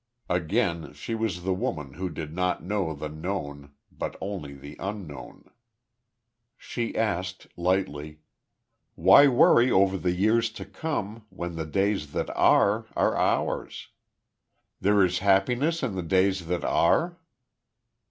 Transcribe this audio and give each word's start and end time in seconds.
Again 0.29 0.93
she 0.93 1.13
was 1.13 1.43
the 1.43 1.53
woman 1.53 1.93
who 1.93 2.09
did 2.09 2.33
not 2.33 2.63
know 2.63 2.95
the 2.95 3.07
Known, 3.07 3.73
but 3.91 4.17
only 4.19 4.55
the 4.55 4.75
Unknown. 4.79 5.51
She 6.57 6.97
asked, 6.97 7.45
lightly: 7.55 8.17
"Why 8.95 9.27
worry 9.27 9.69
over 9.69 9.99
the 9.99 10.09
years 10.13 10.49
to 10.53 10.65
come 10.65 11.27
when 11.29 11.55
the 11.55 11.67
days 11.67 12.13
that 12.13 12.31
are 12.35 12.87
are 12.95 13.15
ours.... 13.15 13.89
There 14.79 15.05
is 15.05 15.19
happiness 15.19 15.83
in 15.83 15.93
the 15.93 16.01
days 16.01 16.47
that 16.47 16.63
are?" 16.65 17.19